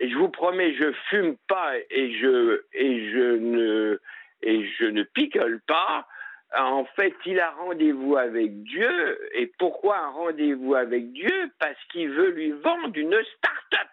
Et 0.00 0.10
je 0.10 0.16
vous 0.16 0.28
promets, 0.28 0.74
je 0.74 0.92
fume 1.10 1.36
pas 1.48 1.76
et 1.90 2.18
je, 2.18 2.62
et 2.72 3.10
je 3.10 3.36
ne, 3.36 4.00
et 4.42 4.66
je 4.78 4.86
ne 4.86 5.02
picole 5.02 5.60
pas 5.66 6.06
en 6.56 6.84
fait, 6.96 7.14
il 7.26 7.40
a 7.40 7.50
rendez-vous 7.50 8.16
avec 8.16 8.62
Dieu. 8.64 9.18
Et 9.34 9.46
pourquoi 9.58 9.98
un 9.98 10.10
rendez-vous 10.10 10.74
avec 10.74 11.12
Dieu? 11.12 11.50
Parce 11.58 11.78
qu'il 11.90 12.10
veut 12.10 12.30
lui 12.30 12.50
vendre 12.52 12.96
une 12.96 13.18
start-up. 13.36 13.88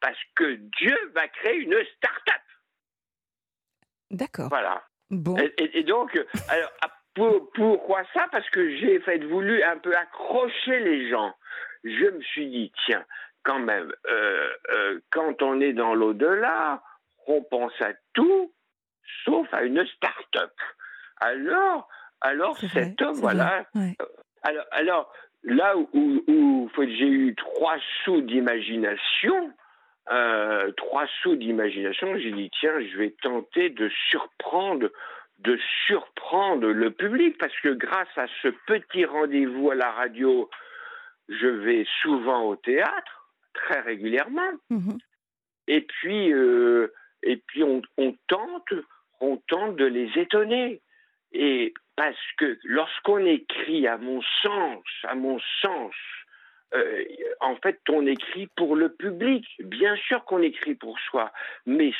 Parce 0.00 0.18
que 0.34 0.54
Dieu 0.54 0.96
va 1.14 1.28
créer 1.28 1.56
une 1.58 1.76
start-up. 1.96 2.42
D'accord. 4.10 4.48
Voilà. 4.48 4.82
Bon. 5.10 5.36
Et, 5.38 5.52
et- 5.58 5.78
et 5.78 5.82
donc, 5.82 6.14
alors, 6.48 6.70
ah, 6.82 6.90
pour- 7.14 7.50
pourquoi 7.52 8.02
ça? 8.12 8.26
Parce 8.30 8.48
que 8.50 8.76
j'ai 8.76 9.00
fait 9.00 9.18
voulu 9.24 9.62
un 9.62 9.78
peu 9.78 9.94
accrocher 9.96 10.80
les 10.80 11.08
gens. 11.08 11.34
Je 11.84 12.06
me 12.10 12.20
suis 12.22 12.48
dit, 12.48 12.72
tiens, 12.86 13.04
quand 13.42 13.58
même, 13.58 13.92
euh, 14.08 14.50
euh, 14.70 15.00
quand 15.10 15.42
on 15.42 15.60
est 15.60 15.72
dans 15.74 15.94
l'au-delà, 15.94 16.82
on 17.26 17.42
pense 17.42 17.78
à 17.80 17.92
tout, 18.14 18.52
sauf 19.24 19.46
à 19.52 19.62
une 19.62 19.86
start-up. 19.86 20.52
Alors, 21.20 21.88
alors 22.20 22.56
cet 22.58 23.00
homme, 23.02 23.14
voilà, 23.16 23.66
ouais. 23.74 23.96
alors, 24.42 24.64
alors, 24.72 25.12
là 25.42 25.76
où, 25.76 25.88
où- 25.92 26.24
où, 26.26 26.70
faut- 26.74 26.84
j'ai 26.86 27.08
eu 27.08 27.34
trois 27.34 27.76
sous 28.04 28.20
d'imagination, 28.22 29.52
euh, 30.10 30.70
trois 30.72 31.06
sous 31.22 31.36
d'imagination, 31.36 32.16
j'ai 32.18 32.32
dit 32.32 32.50
tiens, 32.60 32.78
je 32.80 32.96
vais 32.96 33.10
tenter 33.22 33.70
de 33.70 33.88
surprendre, 34.10 34.90
de 35.38 35.58
surprendre 35.86 36.68
le 36.68 36.90
public 36.90 37.38
parce 37.38 37.58
que 37.60 37.70
grâce 37.70 38.16
à 38.16 38.26
ce 38.42 38.48
petit 38.66 39.04
rendez-vous 39.04 39.70
à 39.70 39.74
la 39.74 39.90
radio, 39.90 40.48
je 41.28 41.46
vais 41.46 41.86
souvent 42.02 42.42
au 42.44 42.56
théâtre 42.56 43.30
très 43.54 43.80
régulièrement. 43.80 44.50
Mhm. 44.70 44.98
Et 45.68 45.80
puis, 45.82 46.32
euh, 46.32 46.92
et 47.22 47.36
puis 47.38 47.62
on, 47.62 47.80
on 47.96 48.14
tente, 48.28 48.72
on 49.20 49.36
tente 49.48 49.76
de 49.76 49.86
les 49.86 50.10
étonner. 50.16 50.82
Et 51.34 51.74
parce 51.96 52.16
que 52.38 52.58
lorsqu'on 52.64 53.24
écrit, 53.26 53.86
à 53.86 53.98
mon 53.98 54.22
sens, 54.42 54.84
à 55.02 55.14
mon 55.14 55.38
sens, 55.60 55.94
euh, 56.74 57.04
en 57.40 57.56
fait, 57.56 57.78
on 57.88 58.06
écrit 58.06 58.48
pour 58.56 58.76
le 58.76 58.88
public. 58.88 59.44
Bien 59.60 59.96
sûr 59.96 60.24
qu'on 60.24 60.42
écrit 60.42 60.74
pour 60.74 60.98
soi, 61.00 61.32
mais 61.66 61.92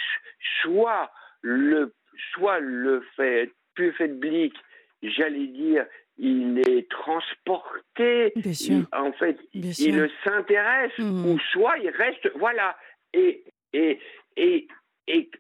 soit 0.62 1.10
le, 1.42 1.92
soit 2.32 2.58
le 2.60 3.04
fait 3.16 3.50
public, 3.74 4.54
j'allais 5.02 5.46
dire, 5.48 5.86
il 6.16 6.60
est 6.68 6.88
transporté. 6.90 8.32
Bien 8.36 8.52
sûr. 8.52 8.74
il- 8.76 8.86
en 8.92 9.12
fait, 9.12 9.36
Bien 9.54 9.72
il 9.78 10.10
s'intéresse, 10.24 10.96
Mhm. 10.98 11.26
ou 11.26 11.38
soit 11.52 11.76
il 11.78 11.90
reste, 11.90 12.30
voilà. 12.36 12.76
Et 13.12 13.42
et 13.72 13.98
et 14.36 14.66
et, 15.08 15.30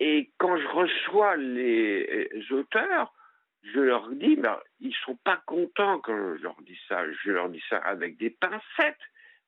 et 0.00 0.30
quand 0.38 0.56
je 0.56 0.66
reçois 0.68 1.36
les 1.36 2.28
auteurs, 2.50 3.12
je 3.62 3.80
leur 3.80 4.08
dis, 4.10 4.36
ben, 4.36 4.58
ils 4.80 4.94
sont 5.04 5.16
pas 5.24 5.40
contents 5.46 5.98
quand 6.00 6.36
je 6.36 6.42
leur 6.42 6.56
dis 6.62 6.78
ça. 6.88 7.02
Je 7.24 7.30
leur 7.30 7.48
dis 7.48 7.62
ça 7.68 7.78
avec 7.78 8.16
des 8.18 8.30
pincettes, 8.30 8.98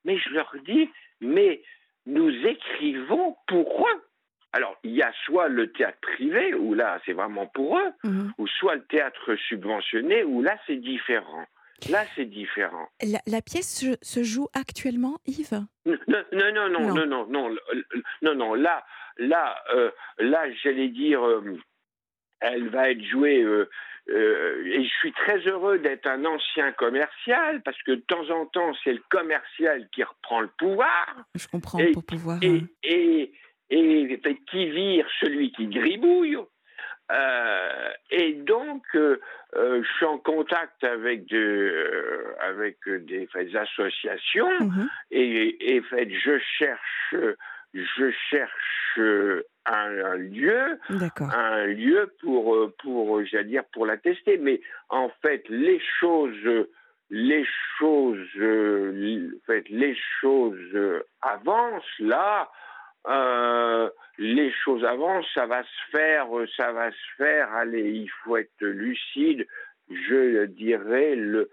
mais 0.05 0.19
je 0.19 0.31
leur 0.31 0.55
dis, 0.67 0.89
mais 1.21 1.63
nous 2.07 2.31
écrivons 2.47 3.37
pour 3.49 3.87
eux. 3.89 4.03
Alors, 4.53 4.77
il 4.85 4.93
y 4.93 5.03
a 5.03 5.13
soit 5.25 5.49
le 5.49 5.73
théâtre 5.73 5.99
privé, 6.01 6.55
où 6.55 6.75
là, 6.75 7.01
c'est 7.05 7.13
vraiment 7.13 7.47
pour 7.49 7.77
eux, 7.79 7.91
Mhm. 8.05 8.33
ou 8.39 8.47
soit 8.47 8.77
le 8.77 8.85
théâtre 8.85 9.35
subventionné, 9.49 10.23
où 10.23 10.43
là, 10.43 10.57
c'est 10.67 10.77
différent. 10.77 11.45
Là, 11.91 12.05
c'est 12.15 12.25
différent. 12.27 12.89
La, 13.03 13.19
la 13.27 13.43
pièce 13.43 13.85
se, 14.01 14.23
joue 14.23 14.47
actuellement, 14.55 15.19
Yves? 15.27 15.61
Non, 15.85 15.97
non, 16.07 16.23
non, 16.33 16.53
non, 16.53 16.69
Non. 16.69 16.95
non, 16.95 17.07
non, 17.07 17.27
non, 17.27 17.27
non, 17.51 17.57
non, 18.23 18.35
non, 18.37 18.55
là, 18.55 18.85
là, 19.19 19.57
euh, 19.75 19.91
là, 20.19 20.51
j'allais 20.63 20.89
dire, 20.89 21.21
euh, 21.27 21.59
elle 22.45 22.69
va 22.69 22.91
être 22.91 23.03
jouée, 23.05 23.43
euh, 23.43 23.69
euh, 24.11 24.65
et 24.67 24.85
je 24.85 24.89
suis 25.01 25.13
très 25.13 25.39
heureux 25.39 25.79
d'être 25.79 26.07
un 26.07 26.25
ancien 26.25 26.73
commercial, 26.73 27.63
parce 27.63 27.81
que 27.83 27.93
de 27.93 28.03
temps 28.07 28.29
en 28.31 28.47
temps, 28.47 28.73
c'est 28.85 28.93
le 28.93 29.03
commercial 29.09 29.89
qui 29.93 30.03
reprend 30.03 30.41
le 30.41 30.51
pouvoir, 30.59 31.25
Je 31.35 31.49
comprends, 31.49 31.79
Et- 31.79 31.93
pour 31.93 32.05
pouvoir... 32.05 32.39
et, 32.43 32.49
euh, 32.51 33.27
et, 33.71 34.21
qui 34.51 34.71
vire 34.71 35.07
celui 35.21 35.53
qui 35.53 35.67
gribouille. 35.67 36.39
Euh, 37.13 37.91
et 38.11 38.33
donc, 38.33 38.83
euh, 38.95 39.19
je 39.55 39.89
suis 39.97 40.07
en 40.07 40.19
contact 40.19 40.85
avec, 40.85 41.27
de, 41.27 42.35
avec 42.41 42.77
des, 42.87 43.29
associations 43.55 44.61
mhm. 44.61 44.89
et, 45.11 45.77
et 45.77 45.83
fait, 45.83 46.11
je 46.11 46.39
cherche, 46.59 47.15
je 47.75 48.11
cherche 48.31 48.99
euh, 48.99 49.43
un, 49.67 50.05
un 50.05 50.17
lieu, 50.17 50.79
un 51.35 51.67
lieu 51.67 52.15
pour, 52.23 52.55
euh, 52.55 52.75
pour, 52.83 53.19
euh, 53.19 53.25
j'allais 53.25 53.45
dire, 53.49 53.65
pour 53.73 53.87
la 53.87 53.97
tester. 53.97 54.39
Mais 54.39 54.61
en 54.89 55.11
fait, 55.23 55.43
les 55.49 55.81
choses, 56.01 56.67
les 57.11 57.45
choses, 57.79 58.19
en 58.37 59.41
fait, 59.47 59.69
les 59.69 59.97
choses 60.21 61.03
avancent 61.21 61.99
là. 61.99 62.51
euh, 63.09 63.91
les 64.19 64.53
choses 64.53 64.85
avancent, 64.85 65.27
ça 65.35 65.47
va 65.47 65.63
se 65.65 65.91
faire, 65.91 66.27
ça 66.57 66.73
va 66.73 66.91
se 66.93 67.15
faire. 67.17 67.53
Allez, 67.53 67.91
il 67.91 68.11
faut 68.23 68.37
être 68.37 68.65
lucide. 68.65 69.47
je 69.91 70.47
dirais, 70.47 71.15
le 71.17 71.51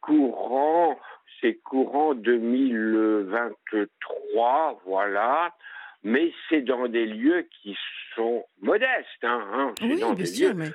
courant, 0.00 0.98
c'est 1.40 1.54
courant 1.62 2.14
2023, 2.14 4.80
voilà, 4.84 5.54
mais 6.02 6.32
c'est 6.48 6.62
dans 6.62 6.88
des 6.88 7.06
lieux 7.06 7.46
qui 7.62 7.76
sont 8.14 8.44
modestes. 8.60 9.22
Hein, 9.24 9.46
hein. 9.52 9.72
oui, 9.82 10.00
dans 10.00 10.14
bien 10.14 10.24
des 10.24 10.26
sûr, 10.26 10.48
lieux 10.50 10.54
mais 10.54 10.70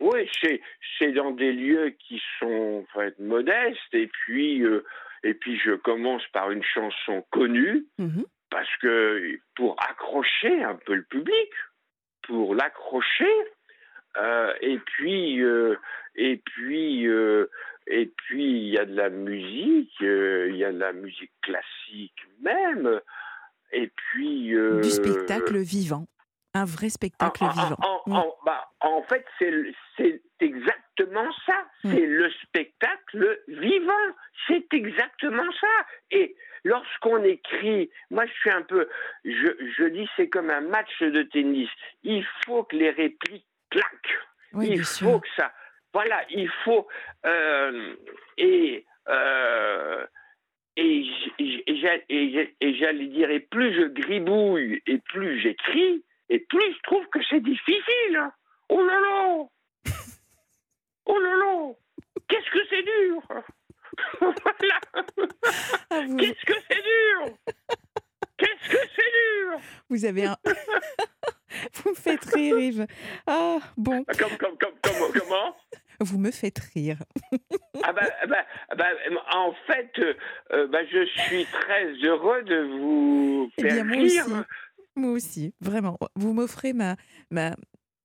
oui, 0.00 0.28
c'est 0.98 1.12
dans 1.12 1.30
des 1.30 1.52
lieux 1.52 1.90
qui 1.90 2.20
sont 2.40 2.84
en 2.84 2.86
fait, 2.98 3.16
modestes 3.20 3.94
et 3.94 4.08
puis 4.08 4.60
euh, 4.62 4.84
et 5.22 5.34
puis 5.34 5.56
je 5.58 5.74
commence 5.74 6.26
par 6.32 6.50
une 6.50 6.64
chanson 6.64 7.24
connue 7.30 7.86
Mhm. 7.98 8.24
parce 8.50 8.74
que 8.78 9.38
pour 9.54 9.76
accrocher 9.88 10.64
un 10.64 10.74
peu 10.74 10.94
le 10.94 11.04
public, 11.04 11.50
pour 12.26 12.56
l'accrocher 12.56 13.30
euh, 14.16 14.52
et 14.60 14.78
puis 14.78 15.40
euh, 15.42 15.76
et 16.16 16.38
puis 16.38 17.06
euh, 17.06 17.48
et 18.02 18.06
puis 18.06 18.44
il 18.44 18.68
y 18.74 18.78
a 18.78 18.84
de 18.84 18.94
la 18.94 19.08
musique, 19.10 19.94
euh, 20.02 20.48
il 20.50 20.56
y 20.56 20.64
a 20.64 20.72
de 20.72 20.78
la 20.78 20.92
musique 20.92 21.32
classique 21.42 22.20
même 22.40 23.00
et 23.72 23.88
puis 23.96 24.54
euh, 24.54 24.80
du 24.80 24.90
spectacle 24.90 25.58
vivant. 25.58 26.06
Un 26.54 26.66
vrai 26.66 26.90
spectacle 26.90 27.44
en, 27.44 27.48
vivant. 27.48 27.76
en- 27.80 28.12
en- 28.12 28.36
bah, 28.44 28.68
en 28.80 29.02
fait, 29.04 29.24
c'est 29.38 30.20
exactement 30.40 31.32
ça. 31.46 31.58
Mm. 31.84 31.90
C'est 31.94 32.06
le 32.06 32.30
spectacle 32.42 33.40
vivant. 33.48 34.06
C'est 34.46 34.66
exactement 34.74 35.50
ça. 35.60 35.86
Et 36.10 36.36
lorsqu'on 36.64 37.22
écrit, 37.24 37.88
moi 38.10 38.26
je 38.26 38.32
suis 38.32 38.50
un 38.50 38.62
peu, 38.62 38.86
je, 39.24 39.48
je 39.78 39.84
dis 39.88 40.06
c'est 40.16 40.28
comme 40.28 40.50
un 40.50 40.60
match 40.60 40.92
de 41.00 41.22
tennis. 41.22 41.70
Il 42.02 42.24
faut 42.44 42.64
que 42.64 42.76
les 42.76 42.90
répliques 42.90 43.46
claquent. 43.70 44.18
Oui, 44.52 44.68
il 44.72 44.78
faut 44.84 44.84
sûr. 44.84 45.20
que 45.22 45.28
ça. 45.36 45.52
Voilà, 45.92 46.24
il 46.30 46.48
faut. 46.64 46.86
euh, 47.26 47.94
et. 48.38 48.84
euh, 49.08 50.06
et 50.74 51.04
j'allais 52.78 53.06
dire, 53.08 53.30
et 53.30 53.40
plus 53.40 53.74
je 53.74 53.82
gribouille 53.88 54.82
et 54.86 54.98
plus 54.98 55.38
j'écris, 55.40 56.02
et 56.30 56.38
plus 56.38 56.72
je 56.74 56.78
trouve 56.84 57.06
que 57.08 57.18
c'est 57.28 57.40
difficile. 57.42 58.30
Oh 58.70 58.82
là 58.82 58.98
là 59.00 59.44
Oh 61.06 61.18
là 61.18 61.36
là 61.36 61.72
Qu'est-ce 62.28 62.50
que 62.50 62.64
c'est 62.70 62.82
dur 62.82 63.22
Voilà 64.20 64.80
Ah, 65.90 66.04
Qu'est-ce 66.18 66.44
que 66.46 66.54
c'est 66.70 66.82
dur 66.82 67.36
Qu'est-ce 68.38 68.70
que 68.70 68.78
c'est 68.96 69.12
dur 69.12 69.60
vous 69.90 70.04
avez 70.06 70.24
un. 70.24 70.36
vous 71.74 71.90
me 71.90 71.94
faites 71.94 72.24
rire, 72.34 72.58
Yves. 72.58 72.86
Ah, 73.26 73.58
bon, 73.76 74.04
comme, 74.04 74.36
comme, 74.38 74.56
comme, 74.56 74.72
comme- 74.82 75.12
Comment 75.20 75.54
vous 76.00 76.18
me 76.18 76.30
faites 76.30 76.58
rire. 76.74 77.02
Ah 77.82 77.92
bah, 77.92 78.02
ah 78.22 78.26
bah, 78.28 78.44
ah 78.70 78.74
bah, 78.74 78.86
en 79.34 79.52
fait, 79.66 79.90
euh, 79.98 80.14
euh, 80.52 80.66
bah, 80.68 80.80
je 80.90 81.04
suis 81.06 81.44
très 81.46 81.92
heureux 82.04 82.42
de 82.42 82.78
vous 82.78 83.50
Eh 83.58 83.62
faire 83.62 83.72
bien, 83.72 83.84
moi 83.84 83.96
rire. 83.96 84.24
aussi. 84.26 84.34
Moi 84.96 85.10
aussi, 85.12 85.54
vraiment. 85.60 85.98
Vous 86.16 86.32
m'offrez 86.34 86.72
ma, 86.72 86.96
ma, 87.30 87.54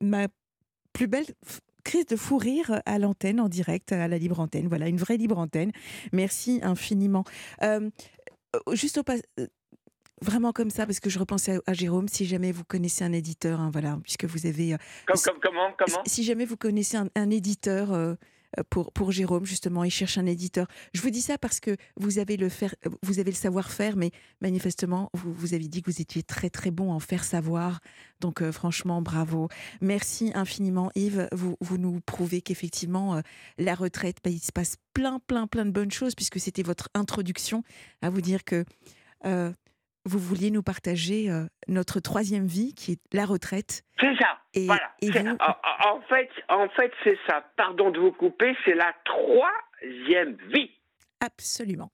ma 0.01 0.27
plus 0.93 1.07
belle 1.07 1.25
crise 1.83 2.05
de 2.05 2.15
fou 2.15 2.37
rire 2.37 2.81
à 2.85 2.99
l'antenne, 2.99 3.39
en 3.39 3.49
direct, 3.49 3.91
à 3.91 4.07
la 4.07 4.17
libre 4.17 4.39
antenne. 4.39 4.67
Voilà, 4.67 4.87
une 4.87 4.97
vraie 4.97 5.17
libre 5.17 5.37
antenne. 5.37 5.71
Merci 6.11 6.59
infiniment. 6.63 7.23
Euh, 7.63 7.89
euh, 8.55 8.75
juste 8.75 8.97
au 8.97 9.03
pas. 9.03 9.15
Vraiment 10.21 10.51
comme 10.51 10.71
ça, 10.71 10.85
parce 10.85 10.99
que 10.99 11.09
je 11.09 11.19
repensais 11.19 11.57
à, 11.57 11.71
à 11.71 11.73
Jérôme, 11.73 12.07
si 12.07 12.25
jamais 12.25 12.51
vous 12.51 12.63
connaissez 12.63 13.03
un 13.03 13.13
éditeur, 13.13 13.59
hein, 13.59 13.69
voilà, 13.71 13.99
puisque 14.03 14.25
vous 14.25 14.45
avez 14.47 14.73
euh, 14.73 14.77
Comme, 15.05 15.19
comme, 15.21 15.39
comment 15.41 15.69
comment? 15.77 16.01
si 16.07 16.23
jamais 16.23 16.45
vous 16.45 16.57
connaissez 16.57 16.97
un, 16.97 17.07
un 17.15 17.29
éditeur 17.29 17.93
euh, 17.93 18.15
euh, 18.57 18.63
pour, 18.69 18.91
pour 18.93 19.11
Jérôme, 19.11 19.45
justement, 19.45 19.83
il 19.83 19.91
cherche 19.91 20.17
un 20.17 20.25
éditeur. 20.25 20.65
Je 20.93 21.01
vous 21.01 21.11
dis 21.11 21.21
ça 21.21 21.37
parce 21.37 21.59
que 21.59 21.75
vous 21.97 22.17
avez 22.17 22.35
le, 22.37 22.49
faire, 22.49 22.73
vous 23.03 23.19
avez 23.19 23.29
le 23.29 23.35
savoir-faire, 23.35 23.95
mais 23.95 24.09
manifestement, 24.41 25.11
vous, 25.13 25.33
vous 25.33 25.53
avez 25.53 25.67
dit 25.67 25.83
que 25.83 25.91
vous 25.91 26.01
étiez 26.01 26.23
très 26.23 26.49
très 26.49 26.71
bon 26.71 26.91
en 26.91 26.99
faire 26.99 27.23
savoir. 27.23 27.79
Donc 28.19 28.41
euh, 28.41 28.51
franchement, 28.51 29.03
bravo. 29.03 29.49
Merci 29.81 30.31
infiniment 30.33 30.89
Yves. 30.95 31.27
Vous, 31.31 31.57
vous 31.61 31.77
nous 31.77 31.99
prouvez 32.01 32.41
qu'effectivement, 32.41 33.17
euh, 33.17 33.21
la 33.59 33.75
retraite, 33.75 34.17
bah, 34.23 34.31
il 34.31 34.39
se 34.39 34.51
passe 34.51 34.77
plein 34.93 35.19
plein 35.27 35.45
plein 35.45 35.65
de 35.65 35.71
bonnes 35.71 35.91
choses, 35.91 36.15
puisque 36.15 36.39
c'était 36.39 36.63
votre 36.63 36.89
introduction 36.95 37.63
à 38.01 38.09
vous 38.09 38.21
dire 38.21 38.43
que... 38.43 38.65
euh, 39.25 39.51
vous 40.07 40.19
vouliez 40.19 40.49
nous 40.51 40.63
partager 40.63 41.29
euh, 41.29 41.45
notre 41.67 41.99
troisième 41.99 42.45
vie, 42.47 42.73
qui 42.73 42.93
est 42.93 42.99
la 43.13 43.25
retraite. 43.25 43.83
C'est 43.99 44.15
ça. 44.17 44.39
Et- 44.53 44.65
voilà. 44.65 44.91
et 45.01 45.11
C'est- 45.11 45.21
vous- 45.23 45.37
en, 45.39 46.01
fait, 46.09 46.29
en 46.49 46.67
fait, 46.69 46.91
c'est 47.03 47.17
ça. 47.27 47.41
Pardon 47.57 47.91
de 47.91 47.99
vous 47.99 48.11
couper. 48.11 48.55
C'est 48.65 48.73
la 48.75 48.93
troisième 49.05 50.37
vie. 50.53 50.71
Absolument. 51.19 51.91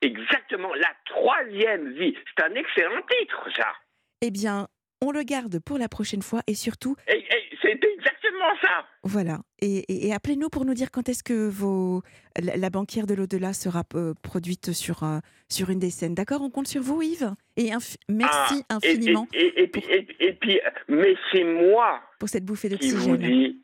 Exactement, 0.00 0.72
la 0.74 0.92
troisième 1.06 1.92
vie. 1.94 2.14
C'est 2.36 2.44
un 2.44 2.54
excellent 2.54 3.02
titre, 3.20 3.48
ça. 3.56 3.72
Eh 4.20 4.30
bien, 4.30 4.68
on 5.00 5.10
le 5.10 5.22
garde 5.24 5.58
pour 5.58 5.78
la 5.78 5.88
prochaine 5.88 6.22
fois 6.22 6.42
et 6.46 6.54
surtout, 6.54 6.94
Et, 7.08 7.24
ça. 8.62 8.84
voilà. 9.02 9.40
Et, 9.60 9.78
et- 9.92 10.06
et 10.08 10.12
appelez-nous 10.12 10.48
pour 10.48 10.64
nous 10.64 10.74
dire 10.74 10.90
quand 10.90 11.08
est-ce 11.08 11.22
que 11.22 11.48
vos, 11.48 12.02
la, 12.40 12.56
la 12.56 12.70
banquière 12.70 13.06
de 13.06 13.14
l'au-delà 13.14 13.52
sera 13.52 13.82
euh, 13.94 14.14
produite 14.22 14.72
sur, 14.72 15.02
euh, 15.02 15.18
sur 15.48 15.70
une 15.70 15.78
des 15.78 15.90
scènes. 15.90 16.14
D'accord 16.14 16.42
On 16.42 16.50
compte 16.50 16.68
sur 16.68 16.82
vous, 16.82 17.00
Yves. 17.02 17.32
Et 17.56 17.70
merci 18.08 18.62
Ah, 18.68 18.76
infiniment 18.76 19.26
Et, 19.34 19.68
puis, 19.68 20.60
mais 20.88 21.14
c'est 21.32 21.44
moi 21.44 22.00
pour 22.18 22.28
cette 22.28 22.44
bouffée 22.44 22.68
qui 22.78 22.90
vous 22.90 23.16
d'oxygène. 23.16 23.30
dis 23.30 23.62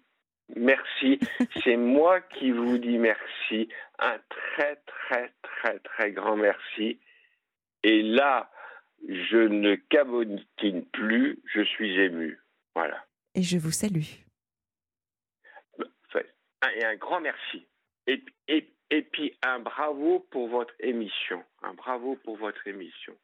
merci. 0.56 1.18
c'est 1.64 1.76
moi 1.76 2.20
qui 2.20 2.50
vous 2.50 2.78
dis 2.78 2.98
merci. 2.98 3.68
Un 3.98 4.18
très, 4.28 4.76
très, 4.86 5.32
très, 5.42 5.78
très 5.80 6.12
grand 6.12 6.36
merci. 6.36 6.98
Et 7.82 8.02
là, 8.02 8.50
je 9.08 9.38
ne 9.38 9.76
cabotine 9.76 10.84
plus, 10.92 11.38
je 11.54 11.62
suis 11.62 11.98
ému. 12.00 12.38
Voilà. 12.74 13.04
Et 13.34 13.42
je 13.42 13.56
vous 13.58 13.70
salue. 13.70 14.02
Un- 16.62 16.70
Et 16.70 16.84
un 16.84 16.96
grand 16.96 17.20
merci. 17.20 17.66
Et, 18.06 18.22
et, 18.48 18.72
et 18.90 19.02
puis 19.02 19.36
un 19.42 19.58
bravo 19.58 20.20
pour 20.30 20.48
votre 20.48 20.74
émission. 20.80 21.44
Un 21.62 21.74
bravo 21.74 22.16
pour 22.16 22.36
votre 22.36 22.66
émission. 22.66 23.18